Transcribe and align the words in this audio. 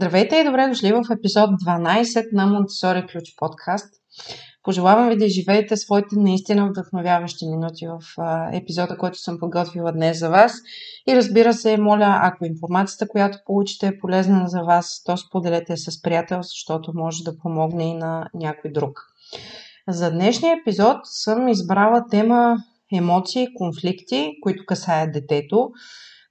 Здравейте 0.00 0.36
и 0.36 0.44
добре 0.44 0.68
дошли 0.68 0.92
в 0.92 1.02
епизод 1.12 1.50
12 1.50 2.32
на 2.32 2.46
Монтесори 2.46 3.06
Ключ 3.06 3.36
подкаст. 3.36 3.94
Пожелавам 4.62 5.08
ви 5.08 5.16
да 5.16 5.28
живеете 5.28 5.76
своите 5.76 6.16
наистина 6.16 6.68
вдъхновяващи 6.68 7.46
минути 7.46 7.86
в 7.86 8.00
епизода, 8.52 8.98
който 8.98 9.18
съм 9.18 9.38
подготвила 9.38 9.92
днес 9.92 10.18
за 10.18 10.30
вас. 10.30 10.52
И 11.08 11.16
разбира 11.16 11.52
се, 11.52 11.78
моля, 11.78 12.18
ако 12.22 12.44
информацията, 12.44 13.08
която 13.08 13.38
получите 13.46 13.86
е 13.86 13.98
полезна 13.98 14.48
за 14.48 14.62
вас, 14.62 15.02
то 15.04 15.16
споделете 15.16 15.76
с 15.76 16.02
приятел, 16.02 16.42
защото 16.42 16.92
може 16.94 17.24
да 17.24 17.38
помогне 17.38 17.84
и 17.84 17.94
на 17.94 18.28
някой 18.34 18.72
друг. 18.72 19.00
За 19.88 20.10
днешния 20.10 20.56
епизод 20.60 20.96
съм 21.04 21.48
избрала 21.48 22.04
тема 22.10 22.56
емоции, 22.92 23.54
конфликти, 23.54 24.32
които 24.42 24.64
касаят 24.66 25.12
детето, 25.12 25.70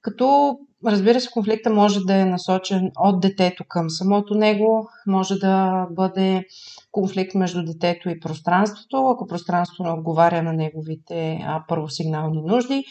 като 0.02 0.58
Разбира 0.86 1.22
се, 1.22 1.30
конфликта 1.32 1.70
може 1.70 2.00
да 2.00 2.16
е 2.16 2.26
насочен 2.26 2.92
от 2.98 3.22
детето 3.22 3.64
към 3.68 3.90
самото 3.90 4.34
него, 4.34 4.90
може 5.08 5.36
да 5.36 5.88
бъде 5.92 6.46
конфликт 6.92 7.36
между 7.36 7.64
детето 7.64 8.10
и 8.10 8.20
пространството, 8.20 9.08
ако 9.08 9.28
пространството 9.28 9.84
не 9.84 9.92
отговаря 9.92 10.44
на 10.44 10.54
неговите 10.54 11.40
а, 11.44 11.64
първосигнални 11.68 12.42
нужди, 12.42 12.84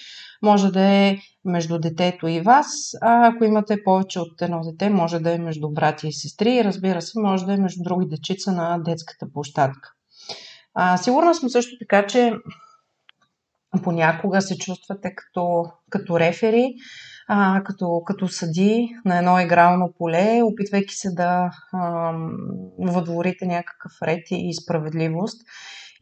може 0.42 0.70
да 0.70 0.80
е 0.80 1.16
между 1.44 1.78
детето 1.78 2.28
и 2.28 2.40
вас, 2.40 2.66
а 3.02 3.26
ако 3.26 3.44
имате 3.44 3.84
повече 3.84 4.20
от 4.20 4.42
едно 4.42 4.60
дете, 4.60 4.90
може 4.90 5.18
да 5.18 5.32
е 5.32 5.38
между 5.38 5.70
брати 5.70 6.08
и 6.08 6.12
сестри 6.12 6.54
и 6.54 6.64
разбира 6.64 7.02
се, 7.02 7.20
може 7.20 7.46
да 7.46 7.52
е 7.52 7.56
между 7.56 7.82
други 7.82 8.06
дечица 8.06 8.52
на 8.52 8.78
детската 8.78 9.26
площадка. 9.32 9.92
А, 10.74 10.96
сигурна 10.96 11.34
съм 11.34 11.48
също 11.48 11.76
така, 11.78 12.06
че 12.06 12.32
понякога 13.82 14.42
се 14.42 14.58
чувствате 14.58 15.14
като, 15.16 15.64
като 15.90 16.20
рефери, 16.20 16.74
а, 17.28 17.62
като, 17.64 18.02
като 18.06 18.28
съди 18.28 18.88
на 19.04 19.18
едно 19.18 19.40
игрално 19.40 19.92
поле, 19.98 20.40
опитвайки 20.42 20.94
се 20.94 21.10
да 21.10 21.50
а, 21.72 22.12
въдворите 22.78 23.46
някакъв 23.46 23.92
ред 24.02 24.26
и 24.30 24.54
справедливост. 24.54 25.42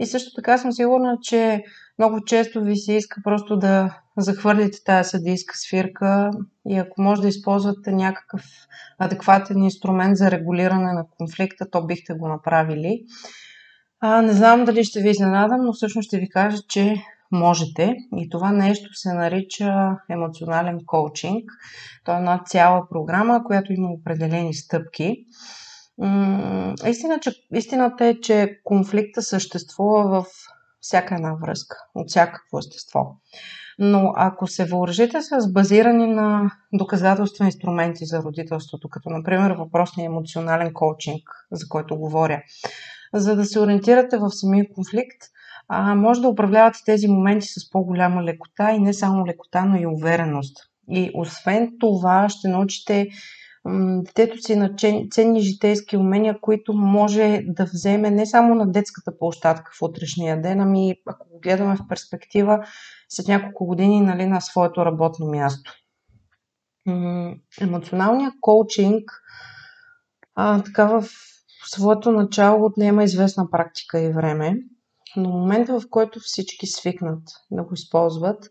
И 0.01 0.07
също 0.07 0.31
така 0.37 0.59
съм 0.59 0.73
сигурна, 0.73 1.19
че 1.23 1.63
много 1.99 2.25
често 2.25 2.65
ви 2.65 2.77
се 2.77 2.93
иска 2.93 3.21
просто 3.25 3.57
да 3.57 4.01
захвърлите 4.19 4.85
тази 4.85 5.09
съдийска 5.09 5.57
свирка 5.57 6.31
и 6.69 6.77
ако 6.77 7.03
може 7.03 7.23
да 7.23 7.29
използвате 7.29 7.93
някакъв 7.93 8.43
адекватен 8.99 9.63
инструмент 9.63 10.17
за 10.17 10.31
регулиране 10.31 10.93
на 10.93 11.05
конфликта, 11.19 11.71
то 11.71 11.87
бихте 11.87 12.15
го 12.15 12.29
направили. 12.29 13.03
А, 14.01 14.23
не 14.23 14.33
знам 14.33 14.65
дали 14.65 14.85
ще 14.85 15.01
ви 15.01 15.11
изненадам, 15.11 15.61
но 15.65 15.73
всъщност 15.73 16.07
ще 16.07 16.19
ви 16.19 16.29
кажа, 16.29 16.59
че 16.69 16.97
можете. 17.33 17.97
И 18.17 18.29
това 18.29 18.53
нещо 18.53 18.95
се 18.95 19.13
нарича 19.13 19.97
емоционален 20.11 20.81
коучинг. 20.87 21.51
То 22.05 22.13
е 22.13 22.17
една 22.17 22.43
цяла 22.47 22.89
програма, 22.89 23.45
която 23.45 23.73
има 23.73 23.89
определени 23.89 24.55
стъпки. 24.55 25.17
Истина, 26.87 27.21
че, 27.21 27.33
истината 27.55 28.07
е, 28.07 28.21
че 28.21 28.61
конфликта 28.65 29.23
съществува 29.23 30.09
в 30.09 30.27
всяка 30.81 31.15
една 31.15 31.35
връзка, 31.35 31.77
от 31.95 32.09
всякакво 32.09 32.59
естество. 32.59 33.21
Но 33.79 34.13
ако 34.17 34.47
се 34.47 34.65
въоръжите 34.65 35.23
с 35.23 35.53
базирани 35.53 36.07
на 36.07 36.51
доказателства 36.73 37.45
инструменти 37.45 38.07
за 38.07 38.23
родителството, 38.23 38.89
като 38.89 39.11
например 39.11 39.51
въпросния 39.51 40.07
емоционален 40.07 40.73
коучинг, 40.73 41.23
за 41.53 41.69
който 41.69 41.97
говоря, 41.97 42.43
за 43.15 43.37
да 43.37 43.45
се 43.45 43.61
ориентирате 43.61 44.19
в 44.19 44.31
самия 44.31 44.67
конфликт, 44.75 45.23
а, 45.69 45.95
може 45.95 46.21
да 46.21 46.29
управлявате 46.29 46.79
тези 46.87 47.09
моменти 47.09 47.47
с 47.47 47.71
по-голяма 47.71 48.23
лекота 48.23 48.73
и 48.73 48.79
не 48.79 48.95
само 48.95 49.27
лекота, 49.27 49.65
но 49.65 49.77
и 49.77 49.87
увереност. 49.87 50.57
И 50.91 51.11
освен 51.15 51.73
това 51.81 52.29
ще 52.29 52.49
научите 52.49 53.09
детето 54.05 54.39
си 54.39 54.57
на 54.57 54.75
ценни 55.11 55.41
житейски 55.41 55.97
умения, 55.97 56.41
които 56.41 56.73
може 56.73 57.41
да 57.47 57.65
вземе 57.65 58.11
не 58.11 58.27
само 58.27 58.55
на 58.55 58.73
детската 58.73 59.19
площадка 59.19 59.73
в 59.79 59.83
утрешния 59.83 60.43
ден, 60.43 60.61
ами 60.61 60.95
ако 61.07 61.29
го 61.29 61.41
гледаме 61.41 61.77
в 61.77 61.89
перспектива 61.89 62.65
след 63.09 63.29
няколко 63.29 63.67
години 63.67 64.01
нали, 64.01 64.27
на 64.27 64.41
своето 64.41 64.87
работно 64.87 65.27
място. 65.27 65.73
Емоционалният 67.61 68.35
коучинг 68.41 69.11
а, 70.35 70.63
така 70.63 70.87
в 70.87 71.09
своето 71.65 72.13
начало 72.13 72.67
отнема 72.67 73.05
известна 73.05 73.51
практика 73.51 74.01
и 74.01 74.13
време. 74.13 74.57
Но 75.17 75.31
момента, 75.31 75.81
в 75.81 75.85
който 75.91 76.21
всички 76.21 76.67
свикнат 76.67 77.23
да 77.51 77.63
го 77.63 77.75
използват, 77.75 78.51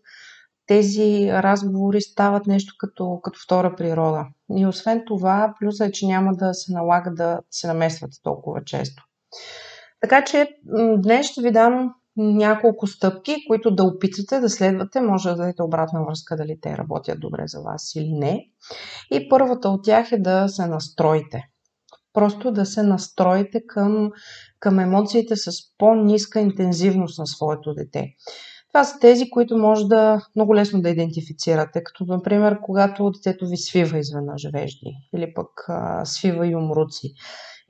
тези 0.66 1.28
разговори 1.32 2.00
стават 2.00 2.46
нещо 2.46 2.74
като, 2.78 3.20
като 3.22 3.40
втора 3.44 3.74
природа. 3.76 4.26
И 4.56 4.66
освен 4.66 5.02
това, 5.06 5.54
плюсът 5.60 5.88
е, 5.88 5.92
че 5.92 6.06
няма 6.06 6.32
да 6.34 6.54
се 6.54 6.72
налага 6.72 7.14
да 7.14 7.40
се 7.50 7.66
намесвате 7.66 8.16
толкова 8.22 8.64
често. 8.64 9.02
Така 10.00 10.24
че 10.24 10.48
днес 10.98 11.26
ще 11.26 11.42
ви 11.42 11.52
дам 11.52 11.94
няколко 12.16 12.86
стъпки, 12.86 13.36
които 13.46 13.74
да 13.74 13.84
опитате 13.84 14.40
да 14.40 14.50
следвате. 14.50 15.00
Може 15.00 15.28
да 15.28 15.36
дадете 15.36 15.62
обратна 15.62 16.04
връзка 16.04 16.36
дали 16.36 16.58
те 16.60 16.76
работят 16.76 17.20
добре 17.20 17.42
за 17.46 17.60
вас 17.60 17.94
или 17.94 18.12
не. 18.12 18.46
И 19.10 19.28
първата 19.28 19.68
от 19.68 19.84
тях 19.84 20.12
е 20.12 20.18
да 20.18 20.48
се 20.48 20.66
настроите. 20.66 21.42
Просто 22.16 22.52
да 22.52 22.66
се 22.66 22.82
настроите 22.82 23.66
към 23.66 24.10
към 24.60 24.78
емоциите 24.78 25.36
с 25.36 25.50
по-ниска 25.78 26.40
интензивност 26.40 27.18
на 27.18 27.26
своето 27.26 27.74
дете. 27.74 28.14
Това 28.72 28.84
са 28.84 28.98
тези, 28.98 29.30
които 29.30 29.56
може 29.56 29.84
да 29.84 30.26
много 30.36 30.54
лесно 30.54 30.80
да 30.82 30.90
идентифицирате, 30.90 31.82
като 31.84 32.04
например, 32.04 32.58
когато 32.62 33.10
детето 33.10 33.46
ви 33.46 33.56
свива 33.56 33.98
изведнъж 33.98 34.42
вежди, 34.52 34.94
или 35.14 35.34
пък 35.34 35.48
а, 35.68 36.04
свива 36.04 36.46
умруци, 36.46 37.14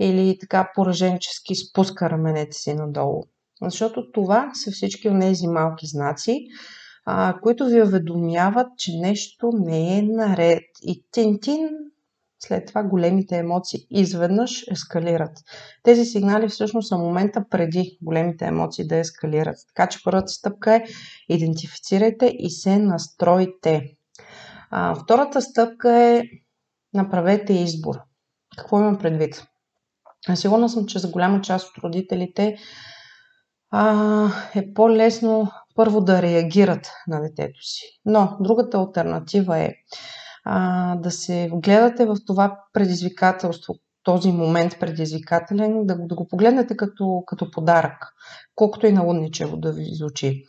или 0.01 0.39
така 0.41 0.71
пораженчески 0.75 1.55
спуска 1.55 2.11
раменете 2.11 2.57
си 2.57 2.75
надолу. 2.75 3.23
Защото 3.63 4.13
това 4.13 4.51
са 4.55 4.71
всички 4.71 5.09
от 5.09 5.21
тези 5.21 5.47
малки 5.47 5.87
знаци, 5.87 6.39
а, 7.05 7.35
които 7.43 7.67
ви 7.67 7.83
уведомяват, 7.83 8.67
че 8.79 8.93
нещо 9.01 9.51
не 9.55 9.99
е 9.99 10.03
наред. 10.03 10.65
И 10.83 11.05
тин-тин 11.13 11.69
след 12.39 12.67
това 12.67 12.83
големите 12.83 13.37
емоции 13.37 13.81
изведнъж 13.91 14.65
ескалират. 14.71 15.39
Тези 15.83 16.05
сигнали 16.05 16.49
всъщност 16.49 16.89
са 16.89 16.99
момента 16.99 17.45
преди 17.51 17.99
големите 18.03 18.45
емоции 18.45 18.87
да 18.87 18.97
ескалират. 18.97 19.57
Така 19.69 19.89
че 19.89 19.99
първата 20.05 20.29
стъпка 20.29 20.75
е 20.75 20.85
идентифицирайте 21.29 22.37
и 22.39 22.51
се 22.51 22.79
настройте. 22.79 23.83
А, 24.71 24.95
втората 24.95 25.43
стъпка 25.43 25.97
е 25.97 26.23
направете 26.95 27.53
избор. 27.53 27.95
Какво 28.57 28.81
имам 28.81 28.99
предвид? 28.99 29.47
Сигурна 30.35 30.69
съм, 30.69 30.87
че 30.87 30.99
за 30.99 31.09
голяма 31.09 31.41
част 31.41 31.69
от 31.69 31.85
родителите 31.85 32.57
а, 33.71 34.31
е 34.55 34.73
по-лесно 34.75 35.51
първо 35.75 36.01
да 36.01 36.23
реагират 36.23 36.91
на 37.07 37.21
детето 37.21 37.63
си. 37.63 38.01
Но 38.05 38.37
другата 38.41 38.79
альтернатива 38.79 39.59
е 39.59 39.75
а, 40.49 40.95
да 40.97 41.11
се 41.11 41.51
гледате 41.53 42.07
в 42.07 42.17
това 42.27 42.59
предизвикателство, 42.73 43.75
този 44.03 44.33
момент 44.33 44.81
предизвикателен, 44.81 45.87
да 45.87 45.97
да 45.99 46.15
го 46.15 46.29
погледнете 46.29 46.77
като, 46.77 47.23
като 47.27 47.51
подарък, 47.51 48.15
колкото 48.55 48.87
и 48.87 48.93
налудничево 48.93 49.57
да 49.57 49.73
ви 49.73 49.85
звучи. 49.85 50.45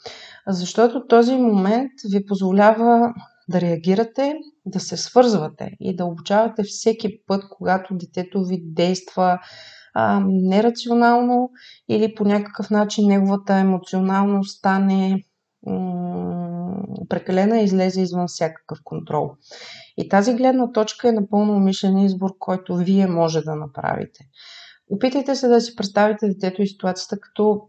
Защото 0.47 1.07
този 1.07 1.35
момент 1.35 1.91
ви 2.11 2.25
позволява 2.25 3.13
да 3.49 3.61
реагирате, 3.61 4.35
да 4.65 4.79
се 4.79 4.97
свързвате 4.97 5.71
и 5.79 5.95
да 5.95 6.05
обучавате 6.05 6.63
всеки 6.63 7.25
път, 7.27 7.43
когато 7.49 7.95
детето 7.95 8.43
ви 8.43 8.61
действа 8.63 9.39
а, 9.93 10.21
нерационално 10.27 11.49
или 11.89 12.15
по 12.15 12.25
някакъв 12.25 12.69
начин 12.69 13.07
неговата 13.07 13.53
емоционалност 13.53 14.57
стане 14.57 15.23
прекалена 17.09 17.59
и 17.59 17.63
излезе 17.63 18.01
извън 18.01 18.27
всякакъв 18.27 18.79
контрол. 18.83 19.31
И 19.97 20.09
тази 20.09 20.33
гледна 20.33 20.71
точка 20.71 21.09
е 21.09 21.11
напълно 21.11 21.53
умишлен 21.53 21.97
избор, 21.97 22.29
който 22.39 22.75
вие 22.75 23.07
може 23.07 23.41
да 23.41 23.55
направите. 23.55 24.19
Опитайте 24.89 25.35
се 25.35 25.47
да 25.47 25.61
си 25.61 25.75
представите 25.75 26.27
детето 26.27 26.61
и 26.61 26.67
ситуацията 26.67 27.19
като 27.19 27.65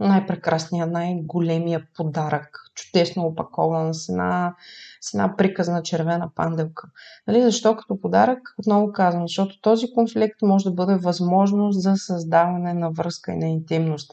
най-прекрасния, 0.00 0.86
най-големия 0.86 1.86
подарък, 1.96 2.58
чудесно 2.74 3.22
опакован 3.22 3.94
с 3.94 4.08
една, 4.08 4.54
с 5.00 5.14
една 5.14 5.36
приказна 5.36 5.82
червена 5.82 6.30
панделка. 6.34 6.88
Нали? 7.26 7.42
Защо 7.42 7.76
като 7.76 8.00
подарък? 8.00 8.38
Отново 8.58 8.92
казвам, 8.92 9.22
защото 9.22 9.60
този 9.60 9.92
конфликт 9.94 10.42
може 10.42 10.64
да 10.64 10.70
бъде 10.70 10.96
възможност 10.96 11.82
за 11.82 11.96
създаване 11.96 12.74
на 12.74 12.90
връзка 12.90 13.32
и 13.32 13.36
на 13.36 13.48
интимност. 13.48 14.10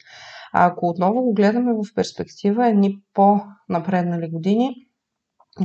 А 0.54 0.66
ако 0.66 0.88
отново 0.90 1.22
го 1.22 1.34
гледаме 1.34 1.74
в 1.74 1.96
перспектива, 1.96 2.68
едни 2.68 3.02
по-напреднали 3.14 4.30
години, 4.30 4.76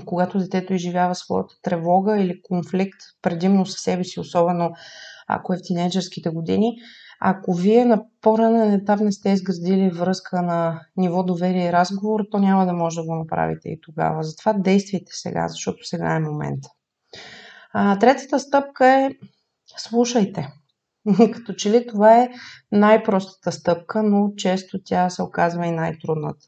когато 0.05 0.39
детето 0.39 0.75
изживява 0.75 1.15
своята 1.15 1.55
тревога 1.63 2.21
или 2.21 2.43
конфликт, 2.43 3.01
предимно 3.23 3.67
със 3.67 3.81
себе 3.81 4.05
си, 4.05 4.21
особено 4.21 4.73
ако 5.29 5.55
е 5.55 5.57
в 5.57 5.63
тинейджърските 5.65 6.31
години, 6.31 6.77
ако 7.21 7.55
вие 7.55 7.85
на 7.85 8.03
по-ранен 8.21 8.73
етап 8.73 9.01
не 9.01 9.13
сте 9.13 9.31
изградили 9.31 9.91
връзка 9.91 10.43
на 10.43 10.81
ниво 10.97 11.23
доверие 11.23 11.69
и 11.69 11.73
разговор, 11.73 12.21
то 12.31 12.39
няма 12.39 12.67
да 12.67 12.73
може 12.73 12.97
да 12.97 13.07
го 13.07 13.15
направите 13.15 13.69
и 13.69 13.81
тогава. 13.81 14.23
Затова 14.23 14.53
действайте 14.53 15.13
сега, 15.13 15.49
защото 15.49 15.79
сега 15.85 16.15
е 16.15 16.21
момента. 16.21 16.69
А, 17.73 17.99
третата 17.99 18.41
стъпка 18.41 18.87
е 18.87 19.11
слушайте. 19.77 20.49
Като 21.33 21.53
че 21.53 21.71
ли 21.71 21.87
това 21.87 22.19
е 22.19 22.31
най-простата 22.73 23.53
стъпка, 23.53 24.03
но 24.03 24.33
често 24.37 24.79
тя 24.85 25.11
се 25.11 25.23
оказва 25.23 25.67
и 25.67 25.71
най-трудната. 25.71 26.47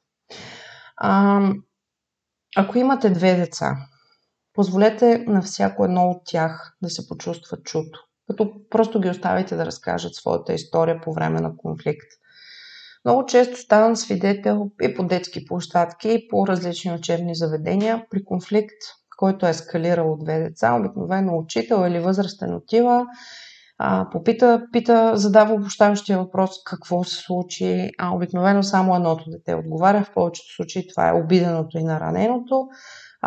А, 0.97 1.41
ако 2.57 2.79
имате 2.79 3.11
две 3.11 3.35
деца, 3.35 3.77
позволете 4.53 5.25
на 5.27 5.43
всяко 5.43 5.85
едно 5.85 6.11
от 6.11 6.23
тях 6.25 6.77
да 6.83 6.91
се 6.91 7.09
почувства 7.09 7.57
чуто. 7.57 8.01
Като 8.27 8.53
просто 8.71 9.01
ги 9.01 9.11
оставите 9.11 9.57
да 9.57 9.67
разкажат 9.67 10.15
своята 10.15 10.53
история 10.53 11.01
по 11.01 11.13
време 11.13 11.41
на 11.41 11.57
конфликт. 11.57 12.07
Много 13.05 13.27
често 13.27 13.57
ставам 13.57 13.97
свидетел 13.97 14.71
и 14.83 14.95
по 14.95 15.05
детски 15.05 15.45
площадки, 15.45 16.09
и 16.09 16.29
по 16.29 16.47
различни 16.47 16.93
учебни 16.93 17.35
заведения 17.35 18.07
при 18.11 18.25
конфликт, 18.25 18.77
който 19.17 19.47
е 19.47 19.51
ескалирал 19.51 20.13
от 20.13 20.25
две 20.25 20.39
деца. 20.39 20.75
Обикновено 20.75 21.39
учител 21.39 21.85
или 21.89 21.99
възрастен 21.99 22.55
отива, 22.55 23.07
а, 23.79 24.11
попита, 24.11 24.67
пита, 24.73 25.13
задава 25.15 25.55
обощаващия 25.55 26.19
въпрос 26.19 26.51
какво 26.65 27.05
се 27.05 27.17
случи, 27.17 27.91
а 27.99 28.15
обикновено 28.15 28.63
само 28.63 28.97
едното 28.97 29.31
дете 29.31 29.55
отговаря. 29.55 30.05
В 30.05 30.15
повечето 30.15 30.55
случаи 30.55 30.89
това 30.89 31.09
е 31.09 31.13
обиденото 31.13 31.79
и 31.79 31.85
нараненото 31.85 32.69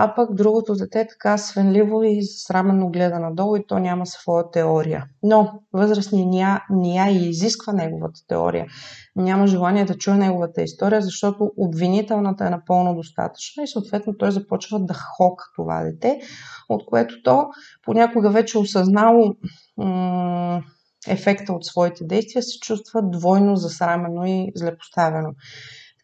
а 0.02 0.16
пък 0.16 0.36
другото 0.36 0.76
дете 0.76 1.08
така 1.10 1.38
свенливо 1.38 2.04
и 2.04 2.24
срамено 2.24 2.90
гледа 2.90 3.20
надолу 3.20 3.56
и 3.56 3.68
то 3.68 3.80
няма 3.80 4.06
своя 4.06 4.52
теория. 4.52 5.06
Но 5.24 5.62
възрастният 5.74 6.30
ня, 6.30 6.62
ня 6.70 7.10
и 7.10 7.30
изисква 7.30 7.74
неговата 7.74 8.20
теория. 8.28 8.66
Няма 9.16 9.48
желание 9.48 9.86
да 9.86 9.98
чуе 9.98 10.18
неговата 10.18 10.62
история, 10.62 11.02
защото 11.02 11.52
обвинителната 11.58 12.46
е 12.46 12.50
напълно 12.50 12.96
достатъчна 12.96 13.64
и 13.64 13.68
съответно 13.68 14.18
той 14.18 14.32
започва 14.32 14.80
да 14.80 14.94
хока 14.94 15.46
това 15.56 15.84
дете, 15.84 16.20
от 16.70 16.86
което 16.86 17.22
то 17.24 17.48
понякога 17.86 18.30
вече 18.30 18.58
осъзнало 18.58 19.36
ефекта 21.08 21.54
от 21.54 21.66
своите 21.66 22.04
действия 22.04 22.44
се 22.44 22.60
чувства 22.60 23.02
двойно 23.04 23.56
засрамено 23.56 24.26
и 24.26 24.52
злепоставено. 24.56 25.30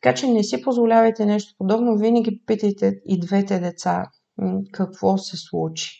Така 0.05 0.15
че 0.15 0.27
не 0.27 0.43
си 0.43 0.61
позволявайте 0.61 1.25
нещо 1.25 1.53
подобно. 1.57 1.97
Винаги 1.97 2.41
питайте 2.45 2.93
и 3.05 3.19
двете 3.19 3.59
деца 3.59 4.05
какво 4.71 5.17
се 5.17 5.37
случи. 5.37 5.91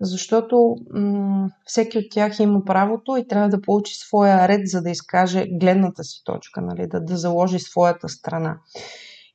Защото 0.00 0.76
м- 0.94 1.48
всеки 1.64 1.98
от 1.98 2.04
тях 2.10 2.40
има 2.40 2.64
правото 2.64 3.16
и 3.16 3.28
трябва 3.28 3.48
да 3.48 3.60
получи 3.60 3.94
своя 3.94 4.48
ред, 4.48 4.60
за 4.68 4.82
да 4.82 4.90
изкаже 4.90 5.46
гледната 5.60 6.04
си 6.04 6.22
точка, 6.24 6.60
нали? 6.60 6.86
да, 6.86 7.00
да 7.00 7.16
заложи 7.16 7.58
своята 7.58 8.08
страна. 8.08 8.58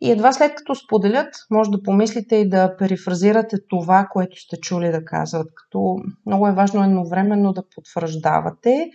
И 0.02 0.12
едва 0.12 0.34
след 0.34 0.56
като 0.56 0.76
споделят, 0.76 1.36
може 1.52 1.72
да 1.72 1.84
помислите 1.84 2.36
и 2.36 2.50
да 2.50 2.78
перифразирате 2.78 3.58
това, 3.70 4.08
което 4.12 4.42
сте 4.42 4.58
чули 4.58 4.92
да 4.92 5.06
казват. 5.06 5.48
Като 5.56 5.96
много 6.26 6.48
е 6.48 6.54
важно 6.54 6.84
едновременно 6.84 7.54
да 7.54 7.64
потвърждавате, 7.76 8.90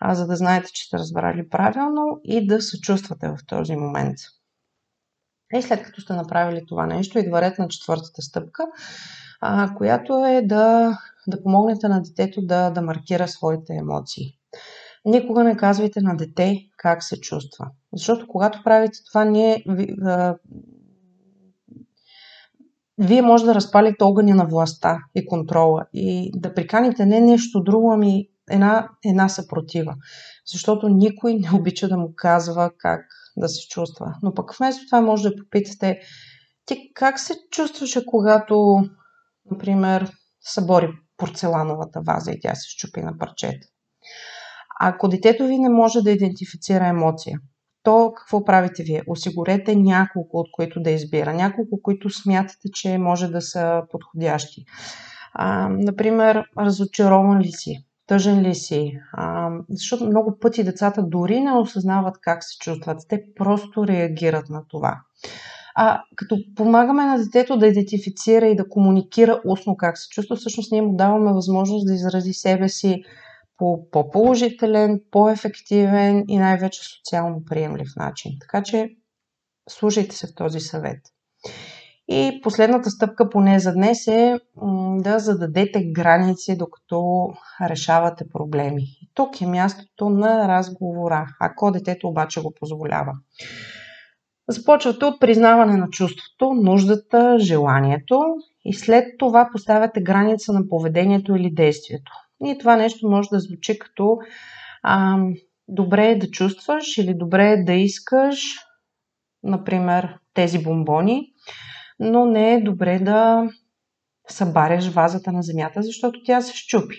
а, 0.00 0.14
за 0.14 0.26
да 0.26 0.36
знаете, 0.36 0.72
че 0.72 0.84
сте 0.84 0.98
разбрали 0.98 1.48
правилно 1.48 2.20
и 2.24 2.46
да 2.46 2.62
се 2.62 2.80
чувствате 2.80 3.28
в 3.28 3.38
този 3.46 3.76
момент. 3.76 4.16
И 5.56 5.62
след 5.62 5.82
като 5.82 6.00
сте 6.00 6.12
направили 6.12 6.66
това 6.68 6.86
нещо, 6.86 7.18
идва 7.18 7.40
ред 7.40 7.58
на 7.58 7.68
четвъртата 7.68 8.22
стъпка, 8.22 8.66
а, 9.40 9.74
която 9.74 10.24
е 10.24 10.42
да, 10.42 10.98
да 11.26 11.42
помогнете 11.42 11.88
на 11.88 12.02
детето 12.02 12.42
да, 12.42 12.70
да 12.70 12.82
маркира 12.82 13.28
своите 13.28 13.74
емоции. 13.74 14.26
Никога 15.04 15.44
не 15.44 15.56
казвайте 15.56 16.00
на 16.00 16.16
дете 16.16 16.58
как 16.76 17.02
се 17.02 17.20
чувства. 17.20 17.66
Защото 17.92 18.26
когато 18.26 18.60
правите 18.64 18.98
това, 19.12 19.24
ние, 19.24 19.64
вие 22.98 23.22
може 23.22 23.44
да 23.44 23.54
разпалите 23.54 24.04
огъня 24.04 24.34
на 24.34 24.46
властта 24.46 24.98
и 25.14 25.26
контрола 25.26 25.86
и 25.92 26.30
да 26.34 26.54
приканите 26.54 27.06
не 27.06 27.20
нещо 27.20 27.62
друго, 27.62 27.92
ами 27.92 28.28
една, 28.50 28.88
една 29.04 29.28
съпротива. 29.28 29.94
Защото 30.52 30.88
никой 30.88 31.34
не 31.34 31.50
обича 31.54 31.88
да 31.88 31.96
му 31.96 32.12
казва 32.16 32.70
как 32.78 33.06
да 33.36 33.48
се 33.48 33.68
чувства. 33.68 34.14
Но 34.22 34.34
пък 34.34 34.56
вместо 34.58 34.86
това 34.86 35.00
може 35.00 35.28
да 35.28 35.36
попитате 35.36 36.00
ти 36.66 36.90
как 36.94 37.20
се 37.20 37.34
чувстваше, 37.50 38.06
когато, 38.06 38.76
например, 39.50 40.10
събори 40.40 40.88
порцелановата 41.16 42.00
ваза 42.06 42.30
и 42.32 42.40
тя 42.40 42.54
се 42.54 42.68
щупи 42.68 43.00
на 43.00 43.18
парчета. 43.18 43.66
Ако 44.80 45.08
детето 45.08 45.46
ви 45.46 45.58
не 45.58 45.68
може 45.68 46.02
да 46.02 46.10
идентифицира 46.10 46.86
емоция, 46.86 47.40
то 47.82 48.12
какво 48.16 48.44
правите 48.44 48.82
вие? 48.82 49.02
Осигурете 49.06 49.76
няколко, 49.76 50.38
от 50.38 50.46
които 50.52 50.80
да 50.80 50.90
избира. 50.90 51.34
Няколко, 51.34 51.82
които 51.82 52.10
смятате, 52.10 52.68
че 52.74 52.98
може 52.98 53.28
да 53.28 53.40
са 53.42 53.82
подходящи. 53.90 54.64
А, 55.32 55.68
например, 55.68 56.44
разочарован 56.58 57.40
ли 57.40 57.52
си? 57.52 57.84
Тъжен 58.06 58.42
ли 58.42 58.54
си. 58.54 58.98
А, 59.12 59.50
защото 59.70 60.06
много 60.06 60.38
пъти 60.40 60.64
децата 60.64 61.02
дори 61.02 61.40
не 61.40 61.52
осъзнават 61.52 62.16
как 62.20 62.44
се 62.44 62.58
чувстват. 62.58 62.98
Те 63.08 63.22
просто 63.36 63.86
реагират 63.86 64.48
на 64.48 64.62
това. 64.68 65.00
А 65.76 66.02
като 66.16 66.36
помагаме 66.56 67.04
на 67.04 67.18
детето 67.18 67.56
да 67.58 67.66
идентифицира 67.66 68.46
и 68.46 68.56
да 68.56 68.68
комуникира 68.68 69.40
устно 69.46 69.76
как 69.76 69.98
се 69.98 70.08
чувства, 70.08 70.36
всъщност 70.36 70.72
ние 70.72 70.82
му 70.82 70.96
даваме 70.96 71.32
възможност 71.32 71.86
да 71.86 71.94
изрази 71.94 72.32
себе 72.32 72.68
си 72.68 73.02
по 73.56 73.90
по-положителен, 73.90 75.00
по-ефективен 75.10 76.24
и 76.28 76.38
най-вече 76.38 76.80
социално 76.82 77.44
приемлив 77.44 77.88
начин. 77.96 78.32
Така 78.40 78.62
че 78.62 78.90
слушайте 79.68 80.16
се 80.16 80.26
в 80.26 80.34
този 80.34 80.60
съвет. 80.60 81.00
И 82.08 82.40
последната 82.42 82.90
стъпка 82.90 83.30
поне 83.30 83.58
за 83.58 83.72
днес 83.72 84.06
е 84.06 84.40
да 84.96 85.18
зададете 85.18 85.84
граници, 85.92 86.56
докато 86.56 87.28
решавате 87.60 88.24
проблеми. 88.32 88.84
Тук 89.14 89.40
е 89.40 89.46
мястото 89.46 90.08
на 90.10 90.48
разговора, 90.48 91.26
ако 91.40 91.70
детето 91.70 92.08
обаче 92.08 92.40
го 92.40 92.54
позволява. 92.60 93.12
Започвате 94.48 95.04
от 95.04 95.20
признаване 95.20 95.76
на 95.76 95.88
чувството, 95.90 96.54
нуждата, 96.54 97.36
желанието 97.38 98.20
и 98.64 98.74
след 98.74 99.04
това 99.18 99.48
поставяте 99.52 100.02
граница 100.02 100.52
на 100.52 100.68
поведението 100.68 101.36
или 101.36 101.50
действието. 101.54 102.12
И 102.44 102.58
това 102.58 102.76
нещо 102.76 103.08
може 103.08 103.28
да 103.32 103.40
звучи 103.40 103.78
като 103.78 104.18
а, 104.82 105.18
добре 105.68 106.08
е 106.08 106.18
да 106.18 106.30
чувстваш 106.30 106.98
или 106.98 107.14
добре 107.14 107.50
е 107.50 107.64
да 107.64 107.72
искаш, 107.72 108.42
например, 109.42 110.18
тези 110.34 110.62
бомбони 110.62 111.32
но 112.04 112.24
не 112.24 112.54
е 112.54 112.60
добре 112.60 112.98
да 112.98 113.48
събаряш 114.28 114.88
вазата 114.88 115.32
на 115.32 115.42
земята, 115.42 115.82
защото 115.82 116.20
тя 116.24 116.40
се 116.40 116.56
щупи. 116.56 116.96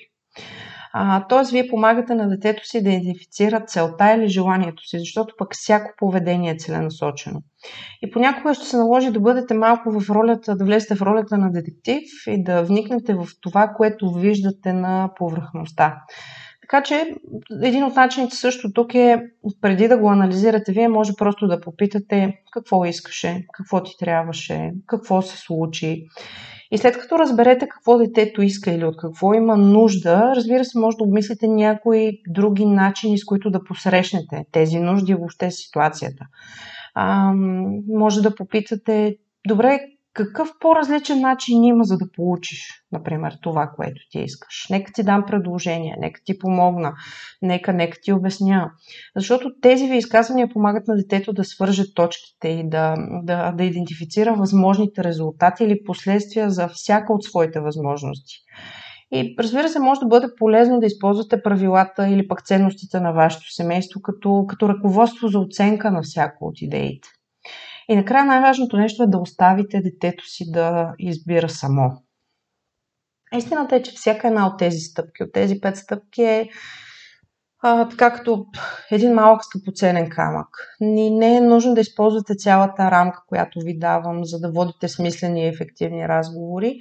Тоест, 1.29 1.51
вие 1.51 1.67
помагате 1.67 2.15
на 2.15 2.29
детето 2.29 2.65
си 2.65 2.83
да 2.83 2.89
идентифицира 2.89 3.61
целта 3.67 4.13
или 4.13 4.27
желанието 4.27 4.83
си, 4.83 4.99
защото 4.99 5.35
пък 5.37 5.47
всяко 5.51 5.91
поведение 5.97 6.51
е 6.51 6.57
целенасочено. 6.57 7.41
И 8.01 8.11
понякога 8.11 8.53
ще 8.53 8.65
се 8.65 8.77
наложи 8.77 9.11
да 9.11 9.19
бъдете 9.19 9.53
малко 9.53 9.99
в 9.99 10.09
ролята, 10.09 10.55
да 10.55 10.65
влезете 10.65 10.95
в 10.95 11.01
ролята 11.01 11.37
на 11.37 11.51
детектив 11.51 12.03
и 12.27 12.43
да 12.43 12.63
вникнете 12.63 13.13
в 13.13 13.27
това, 13.41 13.67
което 13.77 14.13
виждате 14.13 14.73
на 14.73 15.09
повърхността. 15.15 15.97
Така 16.69 16.83
че 16.83 17.15
един 17.63 17.83
от 17.83 17.95
начините 17.95 18.35
също 18.35 18.73
тук 18.73 18.95
е, 18.95 19.21
преди 19.61 19.87
да 19.87 19.97
го 19.97 20.09
анализирате, 20.09 20.71
вие 20.71 20.87
може 20.87 21.13
просто 21.17 21.47
да 21.47 21.61
попитате 21.61 22.37
какво 22.51 22.85
искаше, 22.85 23.45
какво 23.53 23.83
ти 23.83 23.91
трябваше, 23.99 24.71
какво 24.87 25.21
се 25.21 25.37
случи. 25.37 26.05
И 26.71 26.77
след 26.77 26.97
като 26.97 27.19
разберете 27.19 27.67
какво 27.67 27.97
детето 27.97 28.41
иска 28.41 28.71
или 28.71 28.85
от 28.85 28.97
какво 28.97 29.33
има 29.33 29.57
нужда, 29.57 30.33
разбира 30.35 30.65
се, 30.65 30.79
може 30.79 30.97
да 30.97 31.03
обмислите 31.03 31.47
някои 31.47 32.11
други 32.27 32.65
начини, 32.65 33.17
с 33.17 33.25
които 33.25 33.49
да 33.49 33.63
посрещнете 33.63 34.45
тези 34.51 34.79
нужди 34.79 35.13
въобще 35.13 35.51
ситуацията. 35.51 36.25
А, 36.93 37.33
може 37.87 38.21
да 38.21 38.35
попитате, 38.35 39.15
добре, 39.47 39.79
какъв 40.15 40.49
по-различен 40.59 41.19
начин 41.19 41.63
има, 41.63 41.83
за 41.83 41.97
да 41.97 42.11
получиш, 42.15 42.67
например, 42.91 43.37
това, 43.41 43.71
което 43.75 44.01
ти 44.11 44.19
искаш. 44.19 44.67
Нека 44.69 44.91
ти 44.93 45.03
дам 45.03 45.23
предложение, 45.27 45.95
нека 45.99 46.21
ти 46.25 46.39
помогна, 46.39 46.93
нека, 47.41 47.73
нека 47.73 47.97
ти 48.01 48.13
обясня. 48.13 48.71
Защото 49.15 49.51
тези 49.61 49.87
ви 49.87 49.97
изказвания 49.97 50.49
помагат 50.53 50.87
на 50.87 50.95
детето 50.95 51.33
да 51.33 51.43
свърже 51.43 51.93
точките 51.93 52.47
и 52.47 52.69
да, 52.69 52.95
да, 53.23 53.51
да 53.51 53.63
идентифицира 53.63 54.33
възможните 54.33 55.03
резултати 55.03 55.63
или 55.63 55.83
последствия 55.85 56.49
за 56.49 56.67
всяка 56.67 57.13
от 57.13 57.23
своите 57.23 57.59
възможности. 57.59 58.35
И 59.11 59.35
разбира 59.39 59.69
се, 59.69 59.79
може 59.79 59.99
да 59.99 60.07
бъде 60.07 60.27
полезно 60.37 60.79
да 60.79 60.85
използвате 60.85 61.41
правилата 61.41 62.09
или 62.09 62.27
пък 62.27 62.45
ценностите 62.45 62.99
на 62.99 63.11
вашето 63.11 63.53
семейство 63.53 64.01
като, 64.01 64.45
като 64.47 64.69
ръководство 64.69 65.27
за 65.27 65.39
оценка 65.39 65.91
на 65.91 66.01
всяко 66.01 66.45
от 66.45 66.61
идеите. 66.61 67.07
И 67.89 67.95
накрая 67.95 68.25
най-важното 68.25 68.77
нещо 68.77 69.03
е 69.03 69.07
да 69.07 69.17
оставите 69.17 69.81
детето 69.81 70.25
си 70.25 70.51
да 70.51 70.93
избира 70.99 71.49
само. 71.49 71.91
Истината 73.37 73.75
е, 73.75 73.81
че 73.81 73.91
всяка 73.91 74.27
една 74.27 74.47
от 74.47 74.59
тези 74.59 74.77
стъпки, 74.77 75.23
от 75.23 75.33
тези 75.33 75.61
пет 75.61 75.77
стъпки 75.77 76.21
е 76.21 76.49
а, 77.63 77.89
така 77.89 78.13
като 78.13 78.45
един 78.91 79.13
малък 79.13 79.43
скъпоценен 79.43 80.09
камък. 80.09 80.47
Ни 80.81 81.09
не 81.09 81.35
е 81.35 81.41
нужно 81.41 81.73
да 81.73 81.81
използвате 81.81 82.35
цялата 82.35 82.91
рамка, 82.91 83.19
която 83.27 83.59
ви 83.59 83.79
давам, 83.79 84.25
за 84.25 84.39
да 84.39 84.51
водите 84.51 84.87
смислени 84.87 85.43
и 85.43 85.47
ефективни 85.47 86.07
разговори. 86.07 86.77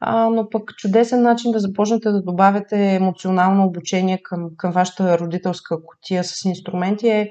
а, 0.00 0.28
но 0.28 0.48
пък 0.50 0.76
чудесен 0.76 1.22
начин 1.22 1.52
да 1.52 1.58
започнете 1.58 2.10
да 2.10 2.22
добавяте 2.22 2.94
емоционално 2.94 3.66
обучение 3.66 4.22
към, 4.22 4.48
към 4.56 4.72
вашата 4.72 5.18
родителска 5.18 5.76
котия 5.86 6.24
с 6.24 6.44
инструменти 6.44 7.08
е, 7.08 7.30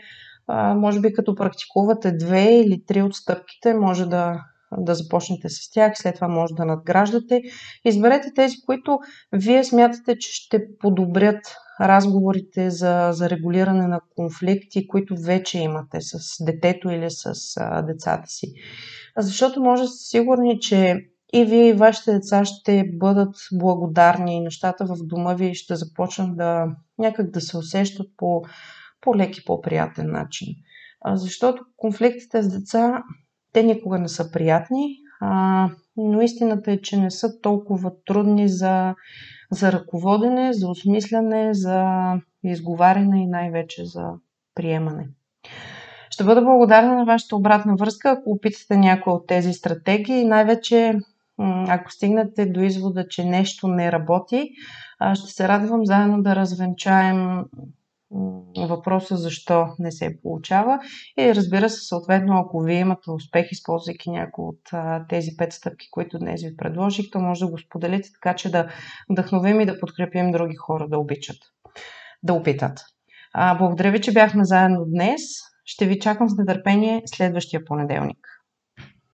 може 0.76 1.00
би 1.00 1.14
като 1.14 1.36
практикувате 1.36 2.12
две 2.12 2.60
или 2.60 2.84
три 2.88 3.02
от 3.02 3.16
стъпките, 3.16 3.74
може 3.74 4.06
да, 4.06 4.44
да 4.78 4.96
започнете 4.96 5.50
с 5.50 5.72
тях, 5.72 5.94
след 5.96 6.16
това 6.16 6.28
може 6.28 6.54
да 6.54 6.66
надграждате. 6.66 7.42
Изберете 7.86 8.32
тези, 8.36 8.56
които 8.66 9.00
вие 9.34 9.64
смятате, 9.64 10.18
че 10.18 10.30
ще 10.34 10.78
подобрят 10.80 11.56
разговорите 11.82 12.70
за, 12.70 13.10
за 13.12 13.30
регулиране 13.30 13.88
на 13.88 14.00
конфликти, 14.16 14.88
които 14.88 15.16
вече 15.26 15.60
имате 15.60 15.98
с 16.02 16.44
детето 16.46 16.90
или 16.90 17.08
с 17.10 17.34
а, 17.58 17.82
децата 17.82 18.28
си. 18.28 18.54
Защото 19.18 19.62
може 19.62 19.82
да 19.82 19.88
сте 19.88 20.18
сигурни, 20.18 20.60
че 20.60 20.98
и 21.34 21.46
вие 21.46 21.68
и 21.68 21.74
вашите 21.74 22.14
деца 22.14 22.46
ще 22.46 22.84
бъдат 22.94 23.36
благодарни 23.54 24.36
и 24.36 24.42
нещата 24.42 24.86
в 24.86 24.96
дома 25.04 25.34
ви 25.34 25.56
ще 25.56 25.76
започнат 25.76 26.38
да 26.38 26.66
някак 27.00 27.32
да 27.32 27.42
се 27.42 27.58
усещат 27.58 28.08
по 28.18 28.42
по-лек 29.04 29.38
и 29.38 29.46
по-приятен 29.46 30.12
начин. 30.12 30.48
А, 31.02 31.16
защото 31.18 31.64
конфликтите 31.78 32.44
с 32.44 32.60
деца, 32.60 33.04
те 33.54 33.64
никога 33.64 34.00
не 34.00 34.08
са 34.08 34.32
приятни, 34.32 34.98
а, 35.22 35.70
но 35.98 36.22
истината 36.22 36.72
е, 36.72 36.82
че 36.82 36.98
не 36.98 37.12
са 37.12 37.42
толкова 37.42 37.92
трудни 38.06 38.50
за, 38.50 38.96
за 39.52 39.72
ръководене, 39.72 40.54
за 40.54 40.70
осмисляне, 40.70 41.54
за 41.54 41.86
изговаряне 42.44 43.24
и 43.24 43.28
най-вече 43.28 43.86
за 43.86 44.10
приемане. 44.56 45.10
Ще 46.10 46.24
бъда 46.24 46.42
благодарна 46.42 46.96
на 46.96 47.06
вашата 47.06 47.36
обратна 47.36 47.76
връзка, 47.76 48.12
ако 48.12 48.32
опитате 48.32 48.78
някои 48.78 49.14
от 49.14 49.28
тези 49.28 49.54
стратегии. 49.54 50.26
Най-вече, 50.26 51.00
ако 51.68 51.92
стигнете 51.92 52.46
до 52.46 52.62
извода, 52.62 53.08
че 53.08 53.26
нещо 53.26 53.68
не 53.68 53.92
работи, 53.92 54.50
ще 55.14 55.32
се 55.32 55.48
радвам 55.48 55.86
заедно 55.86 56.22
да 56.22 56.36
развенчаем 56.36 57.46
въпроса 58.68 59.18
защо 59.18 59.68
не 59.80 59.92
се 59.92 60.22
получава. 60.22 60.80
И 61.20 61.36
разбира 61.36 61.70
се, 61.70 61.88
съответно, 61.88 62.38
ако 62.38 62.60
вие 62.60 62.80
имате 62.80 63.12
успех, 63.12 63.52
използвайки 63.52 64.10
някои 64.10 64.46
от 64.46 64.62
тези 65.10 65.32
пет 65.38 65.54
стъпки, 65.54 65.88
които 65.92 66.20
днес 66.20 66.44
ви 66.44 66.58
предложих, 66.58 67.06
то 67.12 67.20
може 67.20 67.46
да 67.46 67.52
го 67.52 67.58
споделите, 67.58 68.10
така 68.14 68.36
че 68.36 68.52
да 68.52 68.68
вдъхновим 69.10 69.62
и 69.62 69.66
да 69.66 69.80
подкрепим 69.80 70.32
други 70.32 70.56
хора 70.56 70.88
да 70.90 71.00
обичат, 71.00 71.38
да 72.24 72.34
опитат. 72.34 72.80
А, 73.34 73.58
благодаря 73.58 73.92
ви, 73.92 74.02
че 74.02 74.14
бяхме 74.14 74.46
заедно 74.46 74.86
днес. 74.86 75.22
Ще 75.66 75.86
ви 75.86 76.00
чакам 76.00 76.30
с 76.30 76.38
нетърпение 76.38 77.02
следващия 77.06 77.66
понеделник. 77.66 78.33